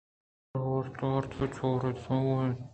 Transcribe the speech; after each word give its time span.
چیزاناں 0.51 0.65
ھورت 0.67 0.95
ھورت 1.03 1.29
ءَ 1.33 1.37
بہ 1.37 1.45
چار 1.55 1.81
اِت 1.87 1.97
ءُ 1.97 2.03
بہ 2.03 2.03
پَھم 2.03 2.25
اِت 2.33 2.69